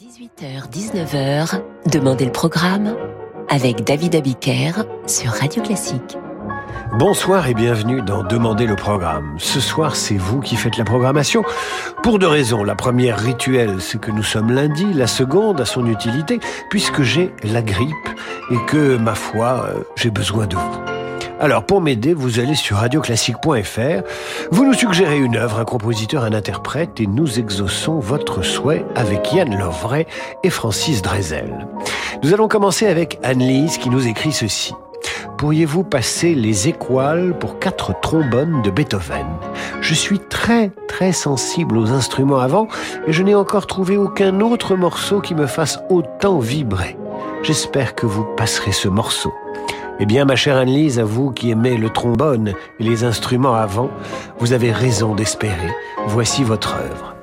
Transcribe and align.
18h-19h, 0.00 1.60
Demandez 1.90 2.24
le 2.24 2.30
programme 2.30 2.94
avec 3.48 3.82
David 3.82 4.14
Abiker 4.14 4.84
sur 5.08 5.32
Radio 5.32 5.60
Classique. 5.60 6.16
Bonsoir 6.96 7.48
et 7.48 7.54
bienvenue 7.54 8.00
dans 8.00 8.22
Demandez 8.22 8.66
le 8.66 8.76
programme. 8.76 9.34
Ce 9.38 9.58
soir, 9.58 9.96
c'est 9.96 10.16
vous 10.16 10.38
qui 10.38 10.54
faites 10.54 10.76
la 10.76 10.84
programmation. 10.84 11.42
Pour 12.04 12.20
deux 12.20 12.28
raisons. 12.28 12.62
La 12.62 12.76
première 12.76 13.18
rituelle, 13.18 13.80
c'est 13.80 14.00
que 14.00 14.12
nous 14.12 14.22
sommes 14.22 14.52
lundi. 14.52 14.86
La 14.94 15.08
seconde 15.08 15.60
a 15.60 15.64
son 15.64 15.84
utilité, 15.86 16.38
puisque 16.70 17.02
j'ai 17.02 17.32
la 17.42 17.62
grippe 17.62 17.90
et 18.52 18.66
que, 18.68 18.96
ma 18.98 19.16
foi, 19.16 19.66
euh, 19.68 19.82
j'ai 19.96 20.10
besoin 20.10 20.46
de 20.46 20.54
vous. 20.54 20.97
Alors, 21.40 21.62
pour 21.62 21.80
m'aider, 21.80 22.14
vous 22.14 22.40
allez 22.40 22.56
sur 22.56 22.78
radioclassique.fr, 22.78 24.02
vous 24.50 24.64
nous 24.64 24.74
suggérez 24.74 25.18
une 25.18 25.36
œuvre, 25.36 25.60
un 25.60 25.64
compositeur, 25.64 26.24
un 26.24 26.32
interprète, 26.32 27.00
et 27.00 27.06
nous 27.06 27.38
exauçons 27.38 28.00
votre 28.00 28.42
souhait 28.42 28.84
avec 28.96 29.32
Yann 29.32 29.56
Lovray 29.56 30.04
et 30.42 30.50
Francis 30.50 31.00
Drezel. 31.00 31.68
Nous 32.24 32.34
allons 32.34 32.48
commencer 32.48 32.88
avec 32.88 33.20
Anne-Lise 33.22 33.78
qui 33.78 33.88
nous 33.88 34.08
écrit 34.08 34.32
ceci. 34.32 34.74
Pourriez-vous 35.36 35.84
passer 35.84 36.34
les 36.34 36.66
équales 36.66 37.38
pour 37.38 37.60
quatre 37.60 37.94
trombones 38.00 38.60
de 38.62 38.70
Beethoven? 38.70 39.26
Je 39.80 39.94
suis 39.94 40.18
très 40.18 40.72
très 40.88 41.12
sensible 41.12 41.78
aux 41.78 41.92
instruments 41.92 42.40
avant 42.40 42.66
et 43.06 43.12
je 43.12 43.22
n'ai 43.22 43.36
encore 43.36 43.68
trouvé 43.68 43.96
aucun 43.96 44.40
autre 44.40 44.74
morceau 44.74 45.20
qui 45.20 45.36
me 45.36 45.46
fasse 45.46 45.78
autant 45.88 46.40
vibrer. 46.40 46.96
J'espère 47.44 47.94
que 47.94 48.06
vous 48.06 48.24
passerez 48.36 48.72
ce 48.72 48.88
morceau. 48.88 49.32
Eh 50.00 50.06
bien, 50.06 50.24
ma 50.24 50.36
chère 50.36 50.56
Annelise, 50.56 51.00
à 51.00 51.04
vous 51.04 51.32
qui 51.32 51.50
aimez 51.50 51.76
le 51.76 51.90
trombone 51.90 52.52
et 52.78 52.84
les 52.84 53.02
instruments 53.02 53.54
avant, 53.54 53.90
vous 54.38 54.52
avez 54.52 54.70
raison 54.70 55.16
d'espérer. 55.16 55.74
Voici 56.06 56.44
votre 56.44 56.76
œuvre. 56.76 57.17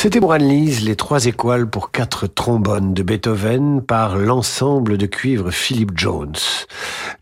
C'était 0.00 0.20
pour 0.20 0.32
les 0.32 0.94
trois 0.94 1.24
étoiles 1.26 1.68
pour 1.68 1.90
quatre 1.90 2.28
trombones 2.28 2.94
de 2.94 3.02
Beethoven 3.02 3.82
par 3.82 4.16
l'ensemble 4.16 4.96
de 4.96 5.06
cuivre 5.06 5.50
Philip 5.50 5.90
Jones. 5.96 6.36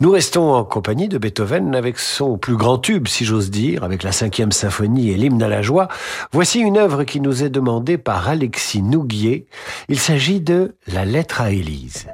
Nous 0.00 0.11
restons 0.11 0.52
en 0.52 0.62
compagnie 0.62 1.08
de 1.08 1.17
Beethoven 1.17 1.75
avec 1.75 1.99
son 1.99 2.37
plus 2.37 2.56
grand 2.58 2.76
tube, 2.76 3.08
si 3.08 3.25
j'ose 3.25 3.50
dire, 3.50 3.82
avec 3.82 4.02
la 4.02 4.12
cinquième 4.12 4.52
symphonie 4.52 5.08
et 5.08 5.17
l'hymne 5.17 5.43
à 5.43 5.49
la 5.49 5.62
joie. 5.62 5.88
Voici 6.32 6.61
une 6.61 6.76
œuvre 6.76 7.05
qui 7.05 7.23
nous 7.23 7.43
est 7.43 7.49
demandée 7.49 7.96
par 7.96 8.28
Alexis 8.28 8.82
Nouguier. 8.82 9.46
Il 9.88 9.99
s'agit 9.99 10.43
de 10.43 10.75
La 10.87 11.06
lettre 11.06 11.40
à 11.40 11.52
Élise. 11.52 12.08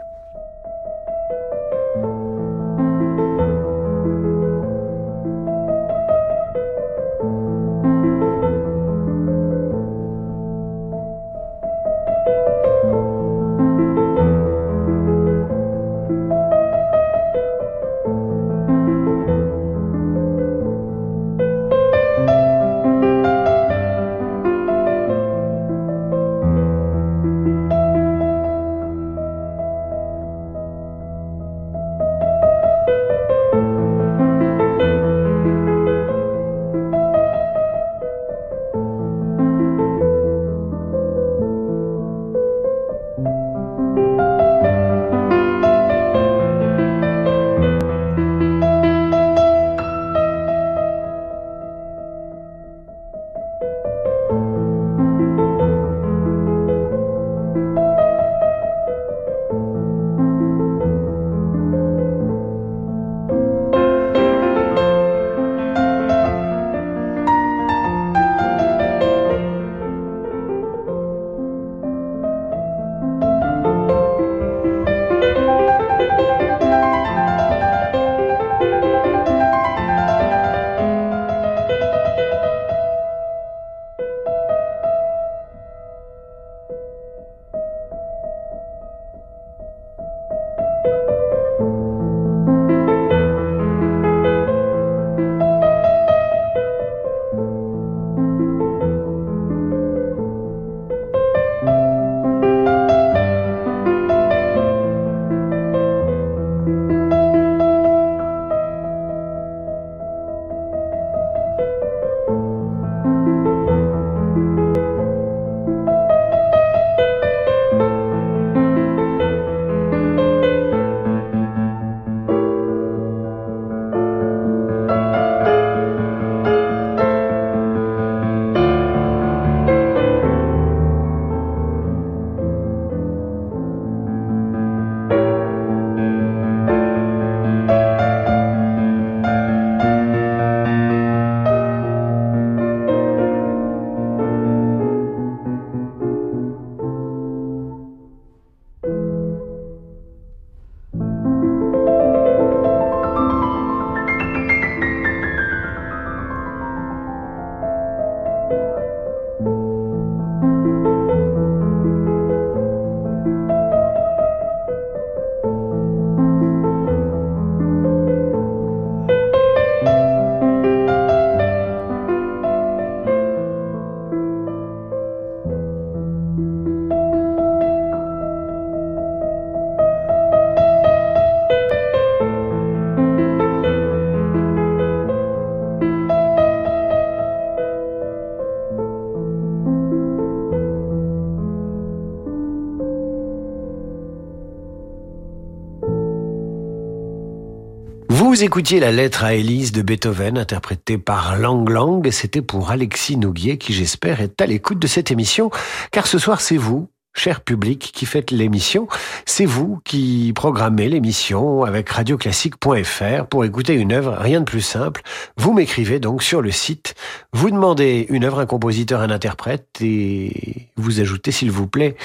Vous 198.43 198.47
écoutiez 198.47 198.81
la 198.81 198.91
lettre 198.91 199.23
à 199.23 199.35
Élise 199.35 199.71
de 199.71 199.83
Beethoven 199.83 200.37
interprétée 200.37 200.99
par 200.99 201.39
Lang 201.39 201.69
Lang. 201.69 202.11
C'était 202.11 202.43
pour 202.43 202.73
Alexis 202.73 203.17
Nouguier 203.17 203.57
qui 203.57 203.73
j'espère 203.73 204.21
est 204.21 204.41
à 204.41 204.47
l'écoute 204.47 204.81
de 204.81 204.89
cette 204.89 205.13
émission. 205.13 205.53
Car 205.93 206.09
ce 206.09 206.19
soir 206.19 206.41
c'est 206.41 206.57
vous 206.57 206.89
cher 207.15 207.43
public 207.43 207.93
qui 207.95 208.05
faites 208.05 208.33
l'émission, 208.33 208.89
c'est 209.27 209.45
vous 209.45 209.81
qui 209.85 210.33
programmez 210.35 210.89
l'émission 210.89 211.63
avec 211.63 211.89
radioclassique.fr 211.91 213.27
pour 213.29 213.45
écouter 213.45 213.75
une 213.75 213.93
œuvre, 213.93 214.17
rien 214.19 214.41
de 214.41 214.45
plus 214.45 214.61
simple. 214.61 215.03
Vous 215.37 215.53
m'écrivez 215.53 216.01
donc 216.01 216.25
sur 216.25 216.43
le 216.43 216.51
site, 216.51 216.97
vous 217.33 217.51
demandez 217.51 218.07
une 218.09 218.25
œuvre, 218.25 218.41
un 218.41 218.47
compositeur, 218.47 219.03
un 219.03 219.11
interprète 219.11 219.69
et 219.81 220.69
vous 220.77 220.99
ajoutez 220.99 221.31
s'il 221.31 221.53
vous 221.53 221.69
plaît 221.69 221.97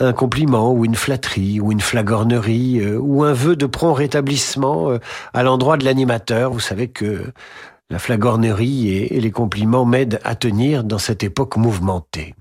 un 0.00 0.12
compliment 0.12 0.72
ou 0.72 0.84
une 0.84 0.94
flatterie 0.94 1.60
ou 1.60 1.72
une 1.72 1.80
flagornerie 1.80 2.80
euh, 2.80 2.98
ou 2.98 3.22
un 3.22 3.32
vœu 3.32 3.54
de 3.54 3.66
prompt 3.66 3.92
rétablissement 3.92 4.90
euh, 4.90 4.98
à 5.34 5.42
l'endroit 5.42 5.76
de 5.76 5.84
l'animateur. 5.84 6.50
Vous 6.50 6.60
savez 6.60 6.88
que 6.88 7.22
la 7.90 7.98
flagornerie 7.98 8.88
et, 8.88 9.20
les 9.20 9.30
compliments 9.30 9.84
m'aident 9.84 10.20
à 10.24 10.34
tenir 10.34 10.84
dans 10.84 10.98
cette 10.98 11.22
époque 11.22 11.56
mouvementée. 11.56 12.34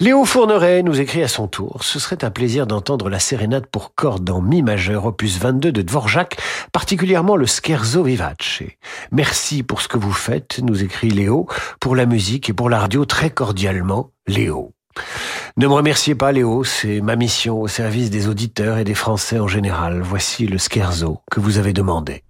Léo 0.00 0.24
Fourneret 0.24 0.82
nous 0.82 1.00
écrit 1.00 1.22
à 1.22 1.28
son 1.28 1.46
tour. 1.46 1.84
Ce 1.84 2.00
serait 2.00 2.24
un 2.24 2.30
plaisir 2.30 2.66
d'entendre 2.66 3.08
la 3.08 3.20
sérénade 3.20 3.66
pour 3.66 3.94
cordes 3.94 4.28
en 4.28 4.42
mi 4.42 4.62
majeur, 4.62 5.06
opus 5.06 5.38
22 5.38 5.70
de 5.70 5.82
Dvorak, 5.82 6.36
particulièrement 6.72 7.36
le 7.36 7.46
Scherzo 7.46 8.02
Vivace. 8.02 8.64
Merci 9.12 9.62
pour 9.62 9.80
ce 9.80 9.86
que 9.86 9.98
vous 9.98 10.12
faites, 10.12 10.58
nous 10.60 10.82
écrit 10.82 11.10
Léo, 11.10 11.46
pour 11.78 11.94
la 11.94 12.06
musique 12.06 12.50
et 12.50 12.52
pour 12.52 12.68
la 12.68 12.80
radio 12.80 13.04
très 13.04 13.30
cordialement, 13.30 14.10
Léo. 14.26 14.72
Ne 15.56 15.66
me 15.66 15.72
remerciez 15.72 16.14
pas, 16.14 16.32
Léo, 16.32 16.64
c'est 16.64 17.00
ma 17.00 17.16
mission 17.16 17.60
au 17.60 17.68
service 17.68 18.10
des 18.10 18.28
auditeurs 18.28 18.78
et 18.78 18.84
des 18.84 18.94
Français 18.94 19.38
en 19.38 19.48
général. 19.48 20.00
Voici 20.02 20.46
le 20.46 20.58
scherzo 20.58 21.20
que 21.30 21.40
vous 21.40 21.58
avez 21.58 21.72
demandé. 21.72 22.22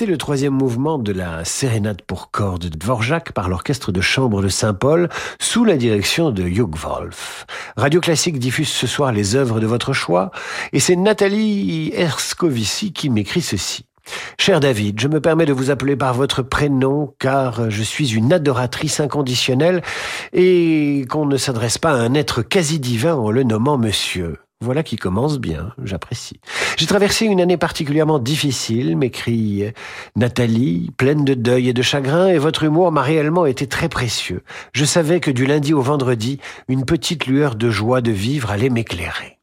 C'était 0.00 0.12
le 0.12 0.16
troisième 0.16 0.54
mouvement 0.54 0.96
de 0.96 1.12
la 1.12 1.44
sérénade 1.44 2.00
pour 2.00 2.30
cordes 2.30 2.62
de 2.62 2.68
Dvorak 2.70 3.32
par 3.32 3.50
l'orchestre 3.50 3.92
de 3.92 4.00
chambre 4.00 4.40
de 4.40 4.48
Saint-Paul 4.48 5.10
sous 5.38 5.66
la 5.66 5.76
direction 5.76 6.30
de 6.30 6.42
Hugh 6.42 6.74
Wolf. 6.74 7.44
Radio 7.76 8.00
Classique 8.00 8.38
diffuse 8.38 8.70
ce 8.70 8.86
soir 8.86 9.12
les 9.12 9.36
œuvres 9.36 9.60
de 9.60 9.66
votre 9.66 9.92
choix 9.92 10.30
et 10.72 10.80
c'est 10.80 10.96
Nathalie 10.96 11.92
Erskovici 11.92 12.94
qui 12.94 13.10
m'écrit 13.10 13.42
ceci. 13.42 13.84
Cher 14.38 14.60
David, 14.60 14.98
je 14.98 15.08
me 15.08 15.20
permets 15.20 15.44
de 15.44 15.52
vous 15.52 15.70
appeler 15.70 15.96
par 15.96 16.14
votre 16.14 16.40
prénom 16.40 17.12
car 17.18 17.70
je 17.70 17.82
suis 17.82 18.14
une 18.14 18.32
adoratrice 18.32 19.00
inconditionnelle 19.00 19.82
et 20.32 21.04
qu'on 21.10 21.26
ne 21.26 21.36
s'adresse 21.36 21.76
pas 21.76 21.90
à 21.90 22.00
un 22.00 22.14
être 22.14 22.40
quasi 22.40 22.80
divin 22.80 23.16
en 23.16 23.30
le 23.30 23.42
nommant 23.42 23.76
monsieur. 23.76 24.38
Voilà 24.62 24.82
qui 24.82 24.96
commence 24.96 25.38
bien, 25.38 25.72
j'apprécie. 25.82 26.38
J'ai 26.76 26.84
traversé 26.84 27.24
une 27.24 27.40
année 27.40 27.56
particulièrement 27.56 28.18
difficile, 28.18 28.94
m'écrit 28.94 29.64
Nathalie, 30.16 30.90
pleine 30.98 31.24
de 31.24 31.32
deuil 31.32 31.70
et 31.70 31.72
de 31.72 31.80
chagrin, 31.80 32.28
et 32.28 32.36
votre 32.36 32.64
humour 32.64 32.92
m'a 32.92 33.00
réellement 33.00 33.46
été 33.46 33.66
très 33.66 33.88
précieux. 33.88 34.42
Je 34.74 34.84
savais 34.84 35.20
que 35.20 35.30
du 35.30 35.46
lundi 35.46 35.72
au 35.72 35.80
vendredi, 35.80 36.40
une 36.68 36.84
petite 36.84 37.26
lueur 37.26 37.54
de 37.54 37.70
joie 37.70 38.02
de 38.02 38.12
vivre 38.12 38.50
allait 38.50 38.68
m'éclairer. 38.68 39.39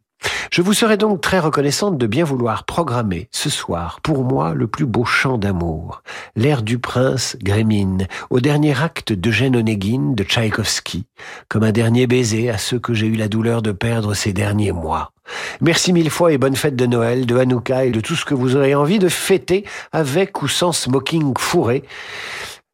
Je 0.52 0.62
vous 0.62 0.74
serais 0.74 0.98
donc 0.98 1.22
très 1.22 1.40
reconnaissante 1.40 1.98
de 1.98 2.08
bien 2.08 2.24
vouloir 2.24 2.64
programmer 2.64 3.28
ce 3.32 3.50
soir 3.50 4.00
pour 4.02 4.24
moi 4.24 4.54
le 4.54 4.68
plus 4.68 4.86
beau 4.86 5.04
chant 5.04 5.38
d'amour, 5.38 6.02
l'air 6.36 6.62
du 6.62 6.80
prince 6.80 7.38
Grémine, 7.42 8.08
au 8.30 8.40
dernier 8.40 8.82
acte 8.82 9.12
d'Eugène 9.12 9.58
Onegin 9.58 10.14
de 10.16 10.24
Tchaïkovski, 10.24 11.06
comme 11.50 11.64
un 11.64 11.72
dernier 11.72 12.08
baiser 12.08 12.50
à 12.50 12.58
ceux 12.58 12.80
que 12.80 12.94
j'ai 12.94 13.08
eu 13.08 13.16
la 13.16 13.28
douleur 13.28 13.62
de 13.62 13.72
perdre 13.72 14.14
ces 14.14 14.32
derniers 14.32 14.72
mois. 14.72 15.12
Merci 15.60 15.92
mille 15.92 16.10
fois 16.10 16.32
et 16.32 16.38
bonne 16.38 16.56
fête 16.56 16.78
de 16.78 16.86
Noël, 16.86 17.26
de 17.26 17.38
Hanouka 17.38 17.86
et 17.86 17.92
de 17.92 18.00
tout 18.00 18.16
ce 18.16 18.24
que 18.24 18.34
vous 18.34 18.56
aurez 18.56 18.76
envie 18.76 19.00
de 19.00 19.10
fêter 19.10 19.66
avec 19.92 20.42
ou 20.42 20.48
sans 20.48 20.72
smoking 20.72 21.34
fourré. 21.38 21.84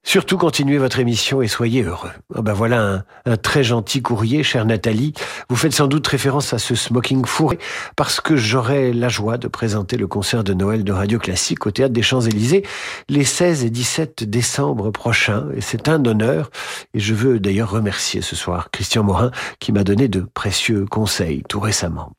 Surtout 0.05 0.37
continuez 0.37 0.77
votre 0.77 0.99
émission 0.99 1.41
et 1.41 1.47
soyez 1.47 1.81
heureux. 1.81 2.11
Oh 2.35 2.41
ben 2.41 2.51
voilà 2.51 3.03
un, 3.25 3.37
très 3.37 3.63
gentil 3.63 4.01
courrier, 4.01 4.43
chère 4.43 4.65
Nathalie. 4.65 5.13
Vous 5.47 5.55
faites 5.55 5.73
sans 5.73 5.87
doute 5.87 6.05
référence 6.05 6.53
à 6.53 6.59
ce 6.59 6.75
smoking 6.75 7.25
fourré 7.25 7.57
parce 7.95 8.19
que 8.19 8.35
j'aurai 8.35 8.91
la 8.91 9.07
joie 9.07 9.37
de 9.37 9.47
présenter 9.47 9.95
le 9.95 10.05
concert 10.05 10.43
de 10.43 10.53
Noël 10.53 10.83
de 10.83 10.91
Radio 10.91 11.19
Classique 11.19 11.65
au 11.65 11.71
Théâtre 11.71 11.93
des 11.93 12.03
Champs-Élysées 12.03 12.63
les 13.07 13.23
16 13.23 13.63
et 13.63 13.69
17 13.69 14.25
décembre 14.25 14.91
prochains. 14.91 15.45
Et 15.55 15.61
c'est 15.61 15.87
un 15.87 16.03
honneur. 16.05 16.51
Et 16.93 16.99
je 16.99 17.13
veux 17.13 17.39
d'ailleurs 17.39 17.71
remercier 17.71 18.21
ce 18.21 18.35
soir 18.35 18.71
Christian 18.71 19.03
Morin 19.03 19.31
qui 19.59 19.71
m'a 19.71 19.85
donné 19.85 20.09
de 20.09 20.27
précieux 20.33 20.85
conseils 20.85 21.43
tout 21.47 21.61
récemment. 21.61 22.11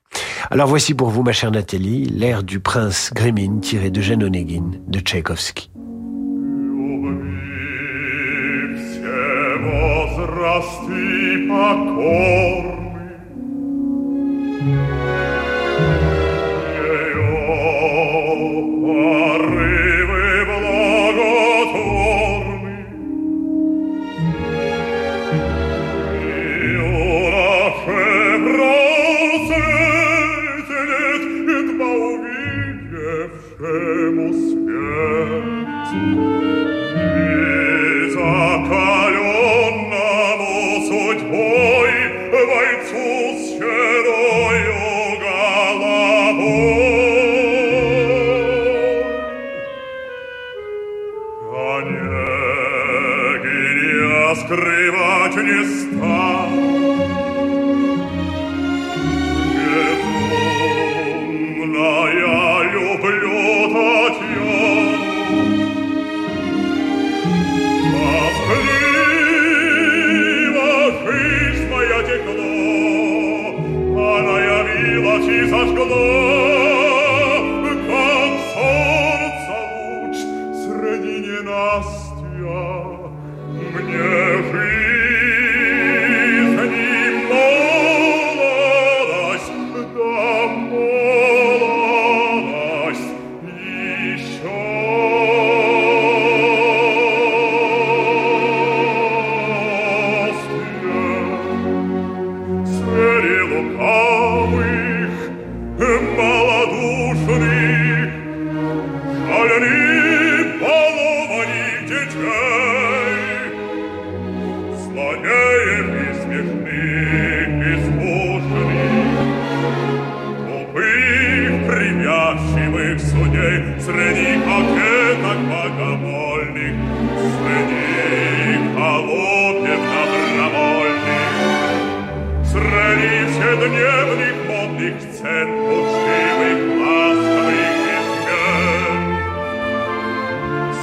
Alors 0.50 0.69
voici 0.69 0.95
pour 0.95 1.11
vous, 1.11 1.23
ma 1.23 1.33
chère 1.33 1.50
Nathalie, 1.50 2.07
l'air 2.07 2.45
du 2.45 2.61
prince 2.61 3.11
Grémine 3.14 3.61
tiré 3.61 3.91
de 3.91 4.00
Jeanne 4.00 4.25
Onegin 4.25 4.71
de 4.88 5.00
Tchaïkovski. 5.00 5.74
asti 10.56 11.46
pacorni 11.49 12.92
e 16.78 17.14
o 17.18 17.82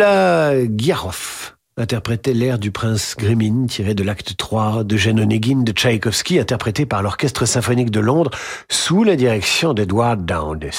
Nicolas 0.00 0.54
Giarov 0.78 1.56
interprétait 1.76 2.32
l'air 2.32 2.58
du 2.58 2.70
prince 2.70 3.14
Grémine 3.18 3.66
tiré 3.66 3.92
de 3.92 4.02
l'acte 4.02 4.34
3 4.34 4.82
de 4.82 4.96
Jeanne 4.96 5.20
Onegin 5.20 5.62
de 5.62 5.72
Tchaïkovski 5.72 6.38
interprété 6.38 6.86
par 6.86 7.02
l'Orchestre 7.02 7.44
symphonique 7.44 7.90
de 7.90 8.00
Londres 8.00 8.30
sous 8.70 9.04
la 9.04 9.14
direction 9.14 9.74
d'Edward 9.74 10.24
Downes. 10.24 10.70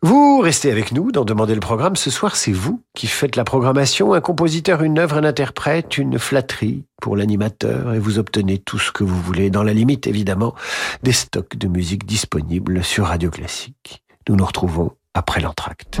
Vous 0.00 0.38
restez 0.38 0.70
avec 0.70 0.92
nous 0.92 1.12
dans 1.12 1.26
Demander 1.26 1.52
le 1.52 1.60
programme. 1.60 1.94
Ce 1.94 2.10
soir, 2.10 2.36
c'est 2.36 2.52
vous 2.52 2.82
qui 2.94 3.06
faites 3.06 3.36
la 3.36 3.44
programmation. 3.44 4.14
Un 4.14 4.22
compositeur, 4.22 4.82
une 4.82 4.98
œuvre, 4.98 5.18
un 5.18 5.24
interprète, 5.24 5.98
une 5.98 6.18
flatterie 6.18 6.86
pour 7.02 7.18
l'animateur 7.18 7.92
et 7.92 7.98
vous 7.98 8.18
obtenez 8.18 8.56
tout 8.56 8.78
ce 8.78 8.92
que 8.92 9.04
vous 9.04 9.20
voulez 9.20 9.50
dans 9.50 9.62
la 9.62 9.74
limite, 9.74 10.06
évidemment, 10.06 10.54
des 11.02 11.12
stocks 11.12 11.58
de 11.58 11.68
musique 11.68 12.06
disponibles 12.06 12.82
sur 12.82 13.08
Radio 13.08 13.28
Classique. 13.28 14.02
Nous 14.26 14.36
nous 14.36 14.46
retrouvons 14.46 14.92
après 15.12 15.42
l'entracte. 15.42 16.00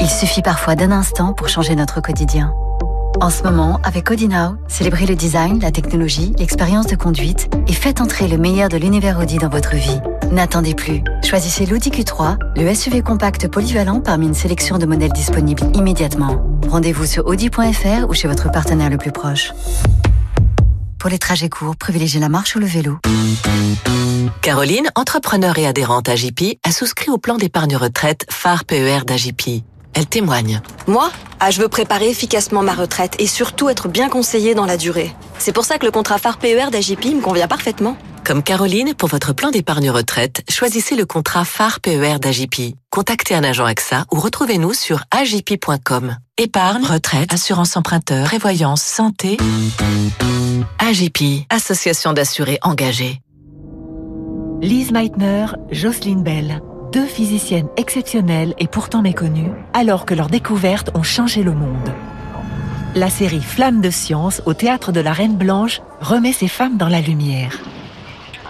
Il 0.00 0.10
suffit 0.10 0.42
parfois 0.42 0.74
d'un 0.74 0.92
instant 0.92 1.32
pour 1.32 1.48
changer 1.48 1.74
notre 1.74 2.00
quotidien. 2.00 2.52
En 3.20 3.30
ce 3.30 3.42
moment, 3.42 3.80
avec 3.82 4.10
Audi 4.10 4.28
célébrez 4.68 5.06
le 5.06 5.16
design, 5.16 5.58
la 5.60 5.70
technologie, 5.70 6.32
l'expérience 6.38 6.86
de 6.86 6.96
conduite 6.96 7.48
et 7.66 7.72
faites 7.72 8.00
entrer 8.00 8.28
le 8.28 8.36
meilleur 8.36 8.68
de 8.68 8.76
l'univers 8.76 9.18
Audi 9.18 9.38
dans 9.38 9.48
votre 9.48 9.74
vie. 9.74 10.00
N'attendez 10.30 10.74
plus. 10.74 11.02
Choisissez 11.24 11.64
l'Audi 11.64 11.90
Q3, 11.90 12.36
le 12.56 12.74
SUV 12.74 13.00
compact 13.00 13.48
polyvalent 13.48 14.00
parmi 14.00 14.26
une 14.26 14.34
sélection 14.34 14.76
de 14.76 14.84
modèles 14.84 15.12
disponibles 15.12 15.62
immédiatement. 15.74 16.44
Rendez-vous 16.68 17.06
sur 17.06 17.26
audi.fr 17.26 18.08
ou 18.08 18.12
chez 18.12 18.28
votre 18.28 18.50
partenaire 18.50 18.90
le 18.90 18.98
plus 18.98 19.12
proche. 19.12 19.52
Pour 20.98 21.08
les 21.08 21.18
trajets 21.18 21.48
courts, 21.48 21.76
privilégiez 21.76 22.20
la 22.20 22.28
marche 22.28 22.54
ou 22.56 22.58
le 22.58 22.66
vélo. 22.66 22.98
Caroline, 24.42 24.88
entrepreneur 24.94 25.56
et 25.58 25.66
adhérente 25.66 26.08
à 26.08 26.16
JP, 26.16 26.58
a 26.64 26.70
souscrit 26.70 27.10
au 27.10 27.18
plan 27.18 27.36
d'épargne 27.36 27.76
retraite 27.76 28.26
phare 28.28 28.64
PER 28.64 29.00
d'AJP. 29.06 29.62
Elle 29.96 30.06
témoigne. 30.06 30.60
Moi, 30.86 31.10
ah, 31.40 31.50
je 31.50 31.62
veux 31.62 31.68
préparer 31.68 32.10
efficacement 32.10 32.62
ma 32.62 32.74
retraite 32.74 33.16
et 33.18 33.26
surtout 33.26 33.70
être 33.70 33.88
bien 33.88 34.10
conseillée 34.10 34.54
dans 34.54 34.66
la 34.66 34.76
durée. 34.76 35.10
C'est 35.38 35.52
pour 35.52 35.64
ça 35.64 35.78
que 35.78 35.86
le 35.86 35.90
contrat 35.90 36.18
phare 36.18 36.36
PER 36.36 36.66
d'AJP 36.70 37.14
me 37.14 37.22
convient 37.22 37.48
parfaitement. 37.48 37.96
Comme 38.22 38.42
Caroline, 38.42 38.92
pour 38.92 39.08
votre 39.08 39.32
plan 39.32 39.50
d'épargne 39.50 39.88
retraite, 39.88 40.42
choisissez 40.50 40.96
le 40.96 41.06
contrat 41.06 41.46
phare 41.46 41.80
PER 41.80 42.18
d'AJP. 42.20 42.74
Contactez 42.90 43.34
un 43.34 43.42
agent 43.42 43.64
AXA 43.64 44.04
ou 44.12 44.20
retrouvez-nous 44.20 44.74
sur 44.74 45.02
agip.com. 45.12 46.16
Épargne, 46.36 46.84
retraite, 46.84 47.32
assurance 47.32 47.74
emprunteur, 47.78 48.26
prévoyance, 48.26 48.82
santé. 48.82 49.38
AJP, 50.78 51.46
association 51.48 52.12
d'assurés 52.12 52.58
engagés. 52.60 53.22
Lise 54.60 54.92
Meitner, 54.92 55.46
Jocelyne 55.70 56.22
Bell 56.22 56.60
deux 56.92 57.06
physiciennes 57.06 57.68
exceptionnelles 57.76 58.54
et 58.58 58.66
pourtant 58.66 59.02
méconnues, 59.02 59.50
alors 59.72 60.06
que 60.06 60.14
leurs 60.14 60.28
découvertes 60.28 60.90
ont 60.94 61.02
changé 61.02 61.42
le 61.42 61.52
monde. 61.52 61.92
La 62.94 63.10
série 63.10 63.42
Flamme 63.42 63.80
de 63.80 63.90
science 63.90 64.40
au 64.46 64.54
théâtre 64.54 64.92
de 64.92 65.00
la 65.00 65.12
Reine 65.12 65.36
Blanche 65.36 65.82
remet 66.00 66.32
ces 66.32 66.48
femmes 66.48 66.78
dans 66.78 66.88
la 66.88 67.00
lumière. 67.00 67.58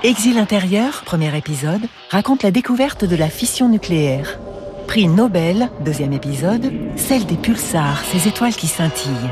Exil 0.03 0.39
intérieur, 0.39 1.03
premier 1.05 1.37
épisode, 1.37 1.83
raconte 2.11 2.43
la 2.43 2.51
découverte 2.51 3.05
de 3.05 3.17
la 3.17 3.29
fission 3.29 3.69
nucléaire. 3.69 4.39
Prix 4.87 5.09
Nobel, 5.09 5.69
deuxième 5.85 6.13
épisode, 6.13 6.71
celle 6.95 7.27
des 7.27 7.37
pulsars, 7.37 8.05
ces 8.05 8.29
étoiles 8.29 8.55
qui 8.55 8.69
scintillent. 8.69 9.31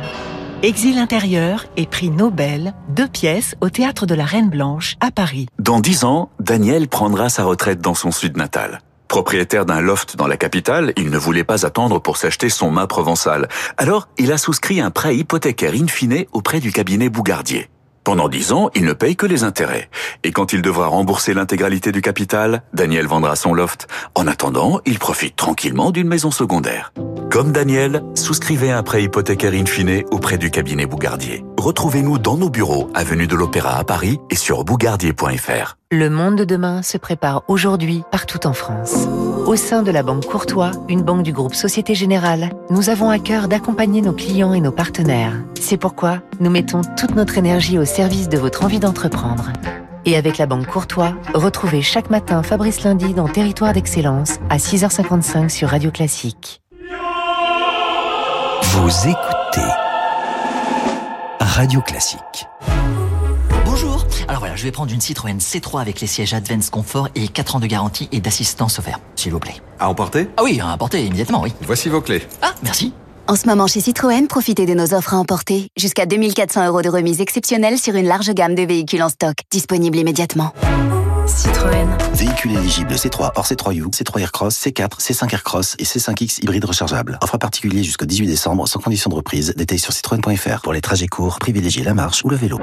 Exil 0.63 0.99
intérieur 0.99 1.67
et 1.77 1.87
prix 1.87 2.11
Nobel, 2.11 2.73
deux 2.89 3.07
pièces 3.07 3.55
au 3.61 3.69
théâtre 3.69 4.07
de 4.07 4.15
la 4.15 4.25
Reine 4.25 4.49
Blanche 4.49 4.97
à 5.01 5.11
Paris. 5.11 5.47
Dans 5.59 5.79
dix 5.79 6.05
ans, 6.05 6.31
Daniel 6.41 6.89
prendra 6.89 7.29
sa 7.29 7.45
retraite 7.45 7.81
dans 7.81 7.95
son 7.95 8.11
sud 8.11 8.37
natal. 8.37 8.81
Propriétaire 9.15 9.65
d'un 9.65 9.81
loft 9.81 10.17
dans 10.17 10.27
la 10.27 10.37
capitale, 10.37 10.93
il 10.97 11.09
ne 11.09 11.19
voulait 11.19 11.45
pas 11.45 11.65
attendre 11.65 12.01
pour 12.01 12.17
s'acheter 12.17 12.49
son 12.49 12.73
mât 12.73 12.89
provençal. 12.89 13.47
Alors, 13.77 14.09
il 14.19 14.33
a 14.33 14.39
souscrit 14.39 14.81
un 14.81 14.91
prêt 14.91 15.15
hypothécaire 15.17 15.73
in 15.73 15.87
fine 15.87 16.25
auprès 16.33 16.59
du 16.59 16.73
cabinet 16.73 17.09
Bougardier. 17.09 17.71
Pendant 18.03 18.29
10 18.29 18.51
ans, 18.51 18.71
il 18.75 18.85
ne 18.85 18.93
paye 18.93 19.15
que 19.15 19.25
les 19.25 19.45
intérêts. 19.45 19.89
Et 20.25 20.33
quand 20.33 20.53
il 20.53 20.63
devra 20.63 20.89
rembourser 20.89 21.33
l'intégralité 21.33 21.93
du 21.93 22.03
capital, 22.03 22.65
Daniel 22.73 23.07
vendra 23.07 23.37
son 23.37 23.55
loft. 23.55 23.87
En 24.17 24.27
attendant, 24.27 24.81
il 24.85 24.99
profite 24.99 25.37
tranquillement 25.37 25.93
d'une 25.93 26.09
maison 26.09 26.33
secondaire. 26.33 26.93
Comme 27.31 27.53
Daniel, 27.53 28.03
souscrivez 28.17 28.73
un 28.73 28.83
prêt 28.83 29.05
hypothécaire 29.05 29.55
in 29.55 29.67
fine 29.67 30.03
auprès 30.11 30.39
du 30.39 30.51
cabinet 30.51 30.87
Bougardier. 30.87 31.45
Retrouvez-nous 31.57 32.19
dans 32.19 32.37
nos 32.37 32.51
bureaux, 32.51 32.91
avenue 32.95 33.29
de 33.29 33.37
l'Opéra 33.37 33.77
à 33.77 33.85
Paris 33.85 34.19
et 34.29 34.37
sur 34.37 34.65
bougardier.fr. 34.65 35.77
Le 35.93 36.09
monde 36.09 36.37
de 36.37 36.45
demain 36.45 36.83
se 36.83 36.97
prépare 36.97 37.43
aujourd'hui 37.47 38.03
partout 38.11 38.47
en 38.47 38.53
France. 38.53 39.07
Au 39.47 39.55
sein 39.55 39.83
de 39.83 39.91
la 39.91 40.03
Banque 40.03 40.27
Courtois, 40.27 40.71
une 40.89 41.03
banque 41.03 41.23
du 41.23 41.33
groupe 41.33 41.55
Société 41.55 41.95
Générale, 41.95 42.51
nous 42.71 42.89
avons 42.89 43.11
à 43.11 43.19
cœur 43.19 43.49
d'accompagner 43.49 44.01
nos 44.01 44.15
clients 44.15 44.55
et 44.55 44.61
nos 44.61 44.73
partenaires. 44.73 45.35
C'est 45.61 45.77
pourquoi 45.77 46.21
nous 46.41 46.51
mettons 46.51 46.81
toute 46.97 47.15
notre 47.15 47.37
énergie 47.37 47.79
au 47.79 47.85
service 47.85 48.29
de 48.29 48.39
votre 48.39 48.65
envie 48.65 48.81
d'entreprendre. 48.81 49.53
Et 50.07 50.17
avec 50.17 50.39
la 50.39 50.47
Banque 50.47 50.67
Courtois, 50.67 51.15
retrouvez 51.35 51.83
chaque 51.83 52.11
matin 52.11 52.43
Fabrice 52.43 52.83
Lundi 52.83 53.13
dans 53.13 53.29
Territoire 53.29 53.75
d'Excellence 53.75 54.39
à 54.49 54.57
6h55 54.57 55.51
sur 55.51 55.69
Radio 55.69 55.91
Classique. 55.91 56.63
Vous 58.63 59.09
écoutez 59.09 59.69
Radio 61.41 61.83
Classique. 61.83 62.49
Alors 64.29 64.41
voilà, 64.41 64.57
je 64.57 64.65
vais 64.65 64.71
prendre 64.71 64.93
une 64.93 65.01
Citroën 65.01 65.39
C3 65.39 65.81
avec 65.81 66.01
les 66.01 66.07
sièges 66.07 66.35
Advance 66.35 66.71
Confort 66.71 67.09
et 67.15 67.29
4 67.29 67.57
ans 67.57 67.61
de 67.61 67.67
garantie 67.67 68.09
et 68.13 68.21
d'assistance 68.21 68.79
offert, 68.79 68.99
s'il 69.17 69.33
vous 69.33 69.39
plaît. 69.39 69.57
À 69.79 69.89
emporter? 69.89 70.29
Ah 70.37 70.43
oui, 70.45 70.61
à 70.61 70.73
emporter 70.73 71.05
immédiatement, 71.05 71.43
oui. 71.43 71.53
Voici 71.63 71.89
vos 71.89 72.01
clés. 72.01 72.23
Ah, 72.41 72.55
merci. 72.63 72.93
En 73.27 73.37
ce 73.37 73.47
moment 73.47 73.67
chez 73.67 73.81
Citroën, 73.81 74.27
profitez 74.27 74.67
de 74.67 74.75
nos 74.75 74.95
offres 74.95 75.15
à 75.15 75.17
emporter. 75.19 75.69
Jusqu'à 75.79 76.07
2400 76.07 76.67
euros 76.67 76.83
de 76.83 76.89
remise 76.89 77.21
exceptionnelle 77.21 77.79
sur 77.79 77.95
une 77.95 78.07
large 78.07 78.31
gamme 78.33 78.55
de 78.55 78.63
véhicules 78.63 79.03
en 79.03 79.09
stock. 79.09 79.37
Disponible 79.51 79.99
immédiatement. 79.99 80.53
Citroën. 81.27 81.89
Véhicule 82.15 82.53
éligible 82.53 82.95
C3 82.95 83.31
hors 83.35 83.47
C3U, 83.47 83.91
C3 83.91 84.21
Aircross, 84.21 84.55
C4, 84.55 85.01
C5 85.01 85.33
Aircross 85.33 85.75
et 85.79 85.85
C5X 85.85 86.43
hybride 86.43 86.65
rechargeable. 86.65 87.19
Offre 87.23 87.39
particulier 87.39 87.83
jusqu'au 87.83 88.05
18 88.05 88.27
décembre 88.27 88.69
sans 88.69 88.81
condition 88.81 89.09
de 89.09 89.15
reprise. 89.15 89.55
Détails 89.57 89.79
sur 89.79 89.93
citroën.fr. 89.93 90.61
Pour 90.63 90.75
les 90.75 90.83
trajets 90.83 91.09
courts, 91.09 91.39
privilégiez 91.39 91.83
la 91.83 91.95
marche 91.95 92.23
ou 92.25 92.29
le 92.29 92.37
vélo. 92.37 92.59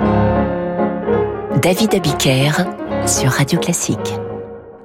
David 1.61 1.93
Abiker 1.93 2.51
sur 3.05 3.29
Radio 3.29 3.59
Classique. 3.59 4.19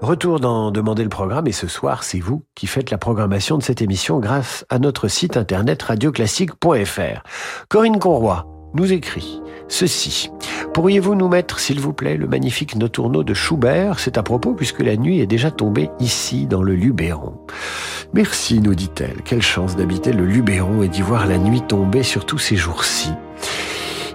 Retour 0.03 0.41
dans 0.41 0.71
Demander 0.71 1.05
le 1.05 1.09
programme 1.09 1.47
et 1.47 1.53
ce 1.53 1.69
soir, 1.69 2.03
c'est 2.03 2.19
vous 2.19 2.45
qui 2.55 2.67
faites 2.67 2.91
la 2.91 2.99
programmation 2.99 3.57
de 3.57 3.63
cette 3.63 3.81
émission 3.81 4.21
grâce 4.21 4.67
à 4.69 4.79
notre 4.79 5.09
site 5.09 5.39
internet 5.39 5.83
radioclassique.fr. 5.83 7.23
Corinne 7.71 7.99
Conroy 7.99 8.47
nous 8.75 8.93
écrit 8.93 9.41
ceci. 9.69 10.31
Pourriez-vous 10.75 11.15
nous 11.15 11.29
mettre, 11.29 11.61
s'il 11.61 11.81
vous 11.81 11.95
plaît, 11.95 12.19
le 12.19 12.27
magnifique 12.27 12.77
Notourneau 12.77 13.25
de 13.25 13.33
Schubert? 13.33 13.99
C'est 13.99 14.19
à 14.19 14.23
propos 14.23 14.53
puisque 14.53 14.81
la 14.81 14.99
nuit 14.99 15.21
est 15.21 15.27
déjà 15.27 15.51
tombée 15.51 15.89
ici, 15.99 16.47
dans 16.47 16.63
le 16.63 16.75
Luberon. 16.75 17.41
Merci, 18.13 18.61
nous 18.61 18.75
dit-elle. 18.75 19.23
Quelle 19.25 19.41
chance 19.41 19.77
d'habiter 19.77 20.13
le 20.13 20.27
Luberon 20.27 20.83
et 20.83 20.89
d'y 20.89 21.01
voir 21.01 21.27
la 21.27 21.39
nuit 21.39 21.63
tomber 21.63 22.03
sur 22.03 22.27
tous 22.27 22.39
ces 22.39 22.57
jours-ci. 22.57 23.13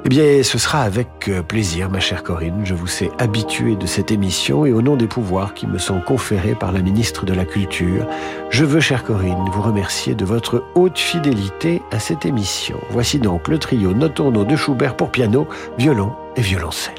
Eh 0.04 0.10
bien, 0.10 0.42
ce 0.42 0.58
sera 0.58 0.82
avec 0.82 1.30
plaisir, 1.48 1.90
ma 1.92 2.00
chère 2.00 2.24
Corinne. 2.24 2.62
Je 2.64 2.74
vous 2.74 2.88
sais 2.88 3.12
habituée 3.20 3.76
de 3.76 3.86
cette 3.86 4.12
émission 4.12 4.66
et 4.66 4.74
au 4.74 4.82
nom 4.82 4.96
des 4.96 5.06
pouvoirs 5.06 5.54
qui 5.54 5.68
me 5.68 5.78
sont 5.78 6.02
conférés 6.02 6.56
par 6.56 6.72
la 6.72 6.82
ministre 6.82 7.24
de 7.24 7.34
la 7.34 7.46
Culture, 7.46 8.08
je 8.50 8.66
veux, 8.66 8.80
chère 8.80 9.04
Corinne, 9.04 9.50
vous 9.54 9.62
remercier 9.62 10.16
de 10.16 10.26
votre 10.26 10.64
haute 10.74 10.98
fidélité 10.98 11.84
à 11.92 12.00
cette 12.00 12.26
émission. 12.26 12.80
Voici 12.90 13.20
donc 13.20 13.48
le 13.48 13.60
trio 13.60 13.94
Notourneau 13.94 14.44
de 14.44 14.56
Schubert 14.56 14.98
pour 14.98 15.12
piano, 15.12 15.48
violon 15.78 16.14
et 16.36 16.42
violoncelle. 16.42 16.96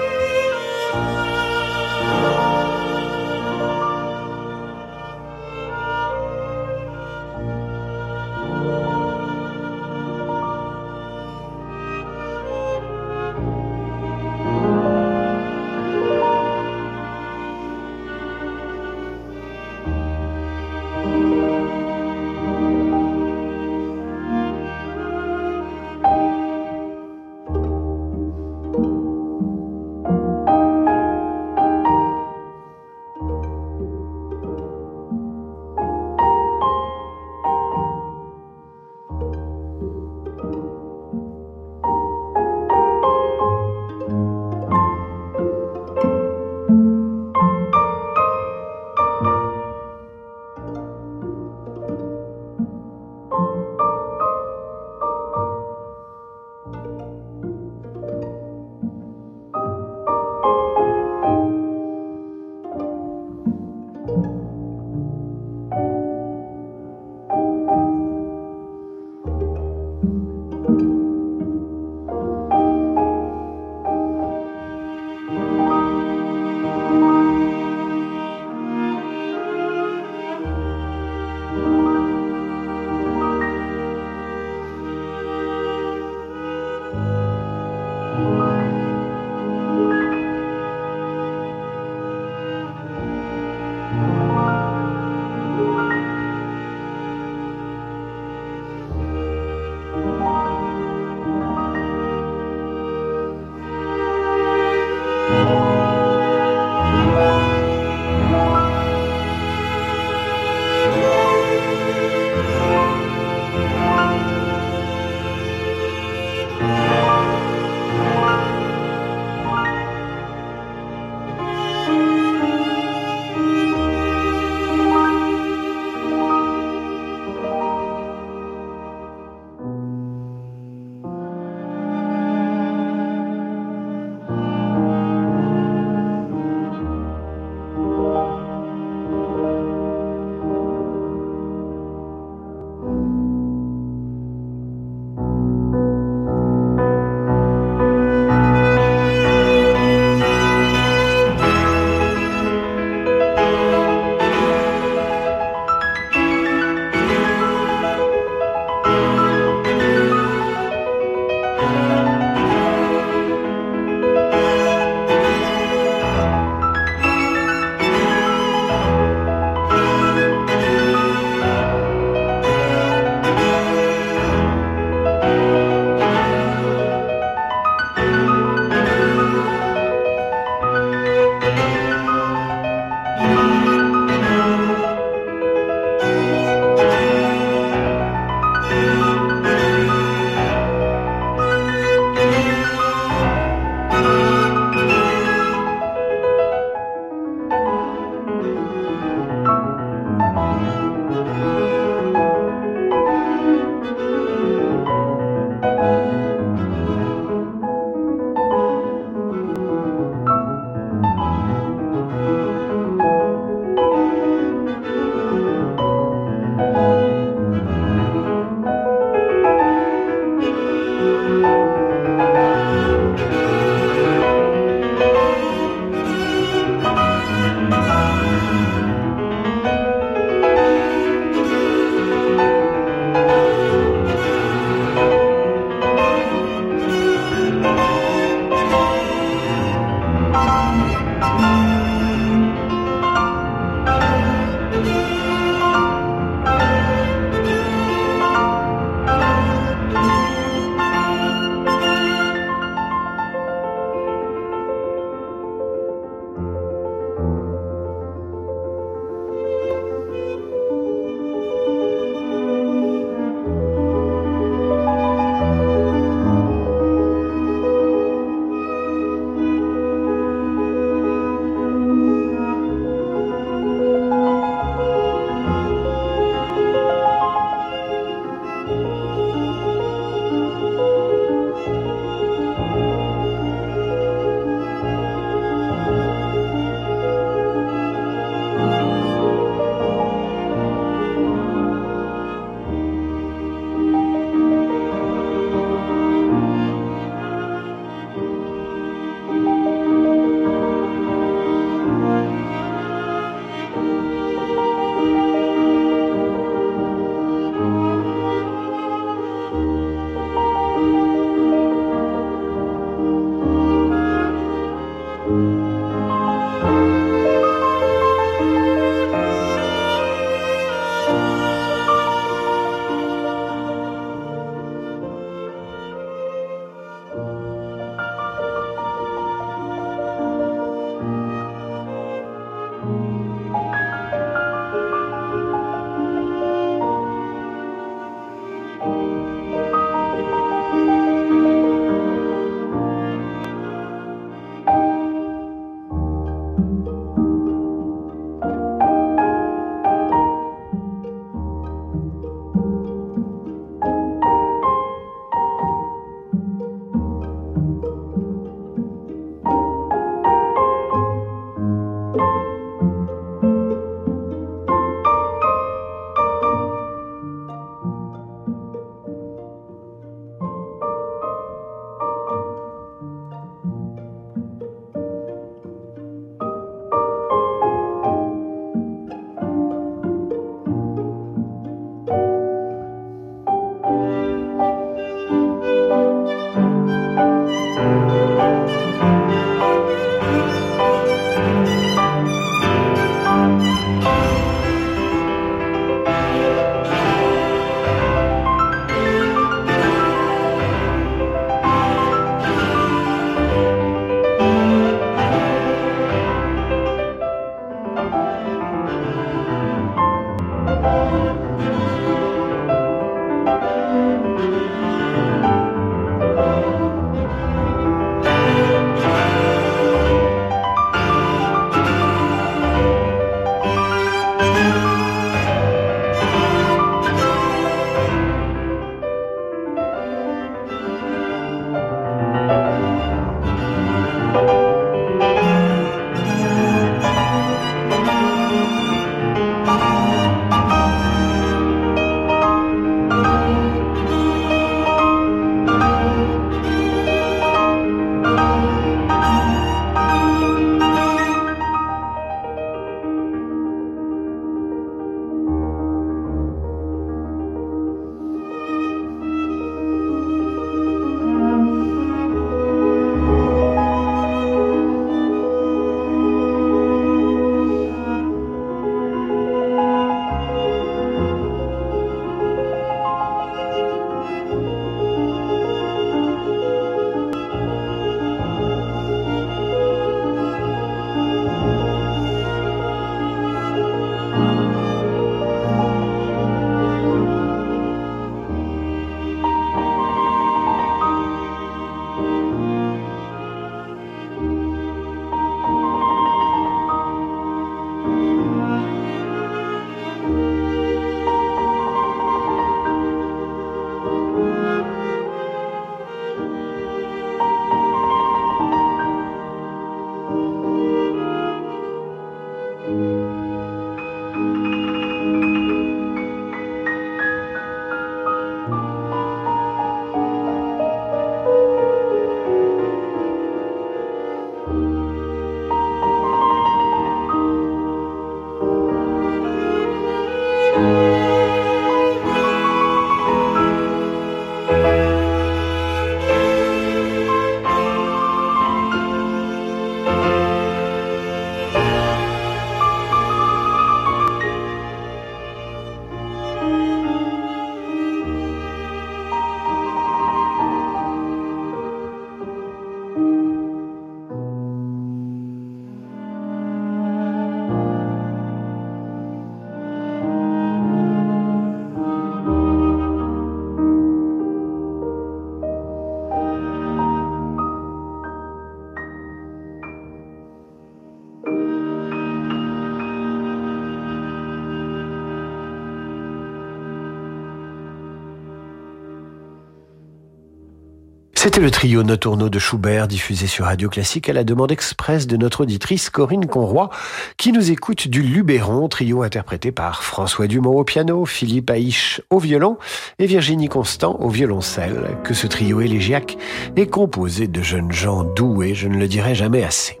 C'était 581.46 581.60
le 581.60 581.70
trio 581.70 582.02
Notourno 582.02 582.48
de 582.48 582.58
Schubert 582.58 583.06
diffusé 583.06 583.46
sur 583.46 583.66
Radio 583.66 583.88
Classique 583.88 584.28
à 584.28 584.32
la 584.32 584.42
demande 584.42 584.72
express 584.72 585.28
de 585.28 585.36
notre 585.36 585.60
auditrice 585.60 586.10
Corinne 586.10 586.46
Conroy 586.46 586.90
qui 587.36 587.52
nous 587.52 587.70
écoute 587.70 588.08
du 588.08 588.20
Luberon, 588.20 588.88
trio 588.88 589.22
interprété 589.22 589.70
par 589.70 590.02
François 590.02 590.48
Dumont 590.48 590.76
au 590.76 590.82
piano, 590.82 591.24
Philippe 591.24 591.70
Haïch 591.70 592.20
au 592.30 592.40
violon 592.40 592.78
et 593.20 593.26
Virginie 593.26 593.68
Constant 593.68 594.16
au 594.18 594.28
violoncelle. 594.28 595.18
Que 595.22 595.34
ce 595.34 595.46
trio 595.46 595.80
élégiaque 595.80 596.36
est 596.74 596.88
composé 596.88 597.46
de 597.46 597.62
jeunes 597.62 597.92
gens 597.92 598.24
doués, 598.24 598.74
je 598.74 598.88
ne 598.88 598.96
le 598.96 599.06
dirai 599.06 599.36
jamais 599.36 599.62
assez. 599.62 600.00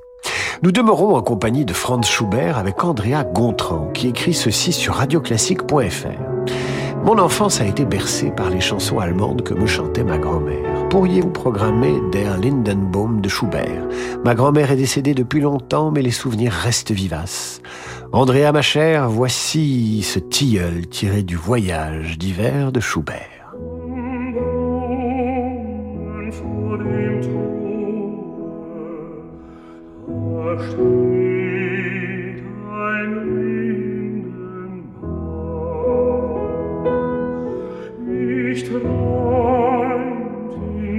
Nous 0.64 0.72
demeurons 0.72 1.14
en 1.14 1.22
compagnie 1.22 1.64
de 1.64 1.72
Franz 1.72 2.10
Schubert 2.10 2.58
avec 2.58 2.82
Andrea 2.82 3.22
Gontran 3.22 3.92
qui 3.94 4.08
écrit 4.08 4.34
ceci 4.34 4.72
sur 4.72 4.94
radioclassique.fr. 4.94 7.04
Mon 7.04 7.20
enfance 7.20 7.60
a 7.60 7.66
été 7.66 7.84
bercée 7.84 8.32
par 8.32 8.50
les 8.50 8.60
chansons 8.60 8.98
allemandes 8.98 9.42
que 9.42 9.54
me 9.54 9.68
chantait 9.68 10.02
ma 10.02 10.18
grand-mère. 10.18 10.65
Pourriez-vous 10.90 11.30
programmer 11.30 11.94
Der 12.12 12.38
Lindenbaum 12.38 13.20
de 13.20 13.28
Schubert 13.28 13.86
Ma 14.24 14.34
grand-mère 14.34 14.70
est 14.70 14.76
décédée 14.76 15.14
depuis 15.14 15.40
longtemps, 15.40 15.90
mais 15.90 16.02
les 16.02 16.10
souvenirs 16.10 16.52
restent 16.52 16.92
vivaces. 16.92 17.60
Andrea, 18.12 18.52
ma 18.52 18.62
chère, 18.62 19.08
voici 19.08 20.02
ce 20.02 20.18
tilleul 20.18 20.86
tiré 20.86 21.22
du 21.22 21.36
voyage 21.36 22.18
d'hiver 22.18 22.72
de 22.72 22.80
Schubert. 22.80 23.35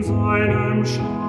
seinem 0.07 0.85
Schatten. 0.85 1.27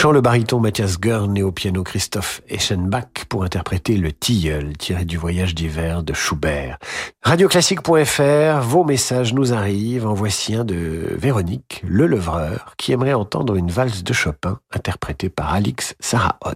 Chant, 0.00 0.12
le 0.12 0.22
baryton 0.22 0.60
Mathias 0.60 0.98
Gurn 0.98 1.36
et 1.36 1.42
au 1.42 1.52
piano 1.52 1.82
Christophe 1.82 2.40
Eschenbach 2.48 3.26
pour 3.28 3.44
interpréter 3.44 3.98
le 3.98 4.12
tilleul 4.12 4.74
tiré 4.78 5.04
du 5.04 5.18
voyage 5.18 5.54
d'hiver 5.54 6.02
de 6.02 6.14
Schubert. 6.14 6.78
Radioclassique.fr, 7.22 8.62
vos 8.62 8.84
messages 8.84 9.34
nous 9.34 9.52
arrivent. 9.52 10.06
En 10.06 10.14
voici 10.14 10.54
un 10.54 10.64
de 10.64 11.14
Véronique, 11.18 11.82
le 11.86 12.06
levreur, 12.06 12.72
qui 12.78 12.92
aimerait 12.92 13.12
entendre 13.12 13.56
une 13.56 13.70
valse 13.70 14.02
de 14.02 14.14
Chopin 14.14 14.58
interprétée 14.72 15.28
par 15.28 15.52
Alix 15.52 15.94
Sarahot. 16.00 16.54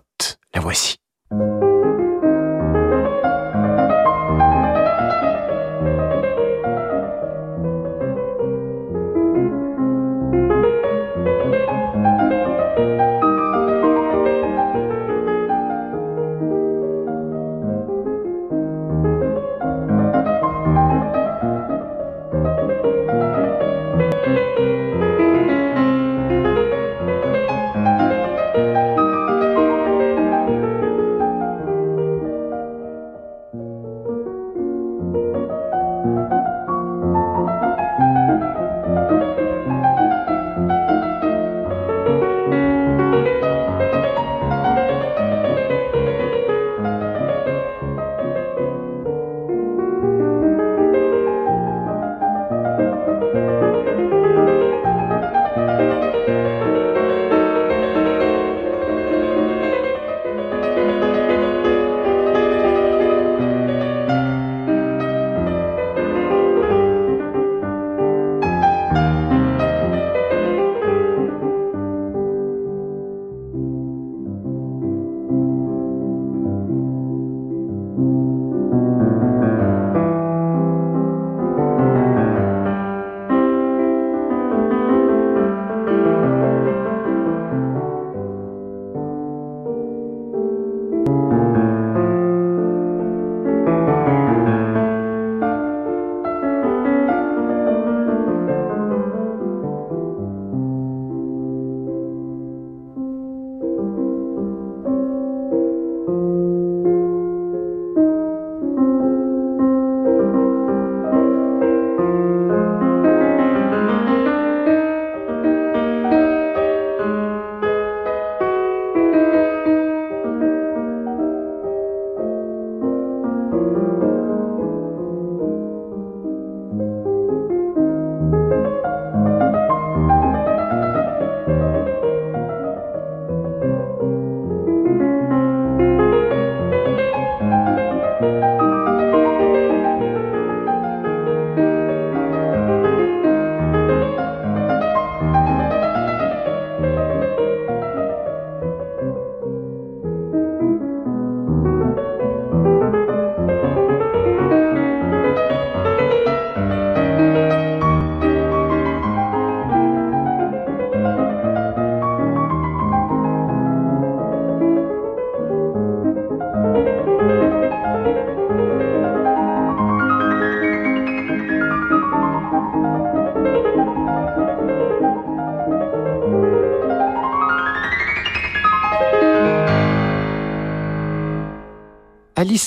La 0.55 0.63
voici. 0.63 0.97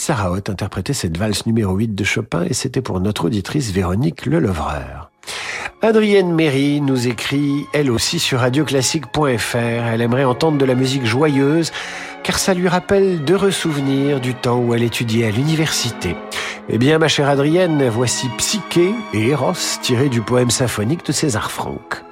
Alice 0.09 0.19
Sarahot 0.19 0.49
interprétait 0.49 0.93
cette 0.93 1.17
valse 1.17 1.45
numéro 1.45 1.75
8 1.75 1.93
de 1.93 2.03
Chopin 2.05 2.45
et 2.49 2.53
c'était 2.53 2.81
pour 2.81 3.01
notre 3.01 3.25
auditrice 3.25 3.71
Véronique 3.71 4.25
Lelevreur. 4.25 5.11
Adrienne 5.81 6.33
Méry 6.33 6.79
nous 6.79 7.09
écrit, 7.09 7.65
elle 7.73 7.91
aussi 7.91 8.17
sur 8.17 8.39
radioclassique.fr. 8.39 9.57
Elle 9.57 10.01
aimerait 10.01 10.23
entendre 10.23 10.57
de 10.57 10.63
la 10.63 10.75
musique 10.75 11.05
joyeuse, 11.05 11.73
car 12.23 12.39
ça 12.39 12.53
lui 12.53 12.69
rappelle 12.69 13.25
d'heureux 13.25 13.51
souvenirs 13.51 14.21
du 14.21 14.33
temps 14.33 14.59
où 14.59 14.73
elle 14.73 14.83
étudiait 14.83 15.27
à 15.27 15.31
l'université. 15.31 16.15
Eh 16.69 16.77
bien, 16.77 16.99
ma 16.99 17.09
chère 17.09 17.27
Adrienne, 17.27 17.89
voici 17.89 18.29
Psyché 18.37 18.93
et 19.13 19.27
Eros 19.27 19.53
tirés 19.81 20.09
du 20.09 20.21
poème 20.21 20.51
symphonique 20.51 21.05
de 21.05 21.11
César 21.11 21.51
Franck. 21.51 22.06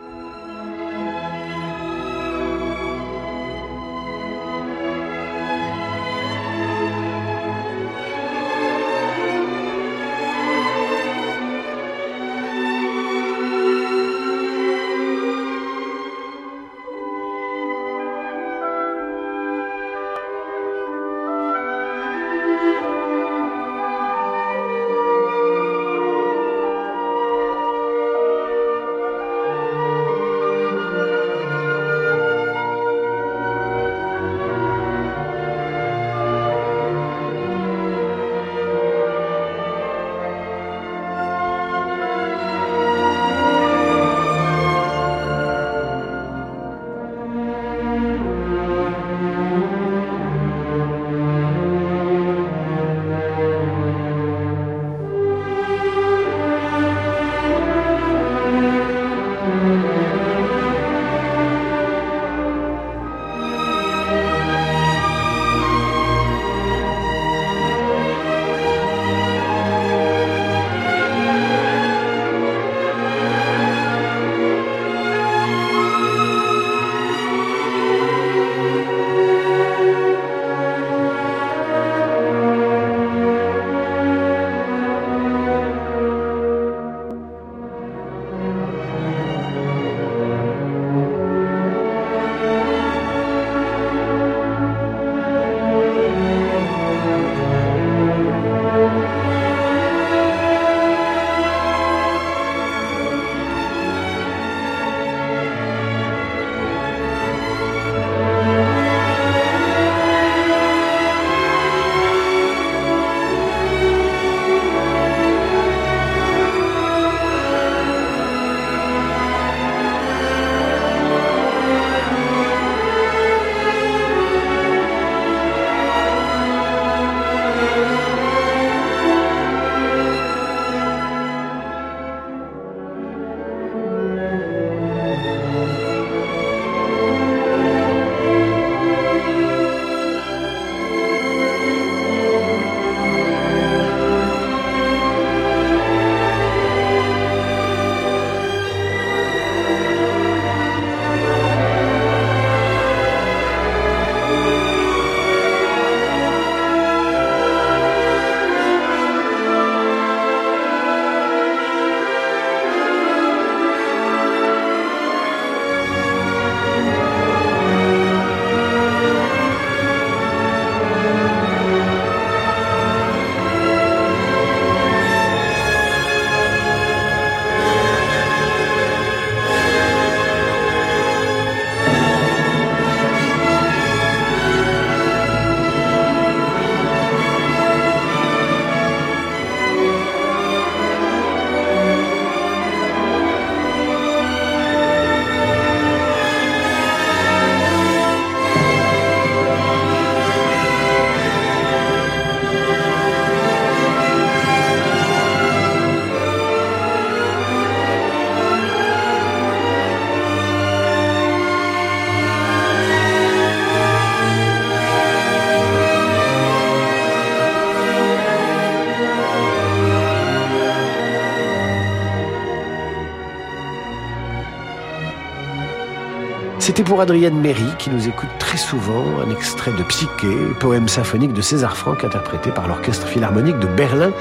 C'était 226.75 226.89
pour 226.89 226.99
Adrienne 226.99 227.39
Méry, 227.39 227.63
qui 227.79 227.89
nous 227.89 228.09
écoute 228.09 228.27
très 228.37 228.57
souvent, 228.57 229.05
un 229.25 229.31
extrait 229.31 229.71
de 229.71 229.81
Psyché, 229.83 230.27
poème 230.59 230.89
symphonique 230.89 231.31
de 231.31 231.39
César 231.39 231.77
Franck, 231.77 232.03
interprété 232.03 232.51
par 232.51 232.67
l'Orchestre 232.67 233.07
Philharmonique 233.07 233.57
de 233.59 233.67
Berlin, 233.67 234.11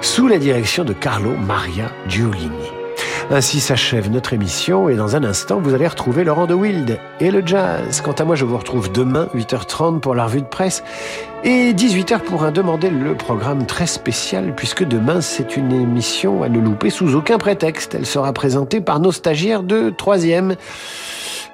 sous 0.00 0.26
la 0.26 0.38
direction 0.38 0.82
de 0.82 0.92
Carlo 0.92 1.36
Maria 1.46 1.92
Giulini. 2.08 2.50
Ainsi 3.30 3.60
s'achève 3.60 4.10
notre 4.10 4.32
émission 4.32 4.88
et 4.88 4.96
dans 4.96 5.14
un 5.14 5.22
instant, 5.22 5.60
vous 5.60 5.72
allez 5.72 5.86
retrouver 5.86 6.24
Laurent 6.24 6.48
de 6.48 6.54
Wild 6.54 6.98
et 7.20 7.30
le 7.30 7.46
jazz. 7.46 8.00
Quant 8.00 8.10
à 8.10 8.24
moi, 8.24 8.34
je 8.34 8.44
vous 8.44 8.58
retrouve 8.58 8.90
demain, 8.90 9.28
8h30 9.36 10.00
pour 10.00 10.16
la 10.16 10.24
revue 10.24 10.40
de 10.40 10.46
presse 10.46 10.82
et 11.44 11.72
18h 11.72 12.22
pour 12.22 12.42
un 12.42 12.50
demander 12.50 12.90
le 12.90 13.14
programme 13.14 13.66
très 13.66 13.86
spécial 13.86 14.52
puisque 14.56 14.82
demain, 14.82 15.20
c'est 15.20 15.56
une 15.56 15.70
émission 15.70 16.42
à 16.42 16.48
ne 16.48 16.58
louper 16.58 16.90
sous 16.90 17.14
aucun 17.14 17.38
prétexte. 17.38 17.94
Elle 17.94 18.04
sera 18.04 18.32
présentée 18.32 18.80
par 18.80 18.98
nos 18.98 19.12
stagiaires 19.12 19.62
de 19.62 19.90
troisième. 19.90 20.56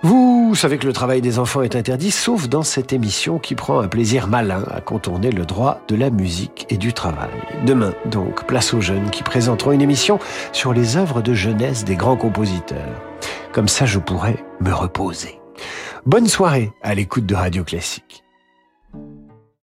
Vous 0.03 0.55
savez 0.55 0.78
que 0.78 0.86
le 0.86 0.92
travail 0.92 1.20
des 1.20 1.38
enfants 1.38 1.62
est 1.62 1.74
interdit, 1.74 2.11
sauf 2.11 2.49
dans 2.49 2.62
cette 2.62 2.92
émission 2.92 3.38
qui 3.38 3.55
prend 3.55 3.80
un 3.80 3.88
plaisir 3.88 4.26
malin 4.26 4.62
à 4.70 4.80
contourner 4.80 5.30
le 5.30 5.44
droit 5.47 5.80
de 5.88 5.97
la 5.97 6.11
musique 6.11 6.66
et 6.68 6.76
du 6.76 6.92
travail. 6.92 7.30
Demain, 7.64 7.94
donc, 8.07 8.47
place 8.47 8.74
aux 8.74 8.80
jeunes 8.80 9.11
qui 9.11 9.22
présenteront 9.22 9.72
une 9.72 9.82
émission 9.82 10.18
sur 10.53 10.72
les 10.72 10.97
œuvres 10.97 11.22
de 11.22 11.34
jeunesse 11.34 11.84
des 11.84 11.97
grands 11.97 12.16
compositeurs. 12.16 13.01
Comme 13.53 13.68
ça, 13.68 13.86
je 13.86 13.99
pourrais 13.99 14.44
me 14.61 14.72
reposer. 14.72 15.40
Bonne 16.05 16.28
soirée 16.28 16.72
à 16.82 16.94
l'écoute 16.94 17.26
de 17.26 17.34
Radio 17.34 17.64
Classique. 17.64 18.26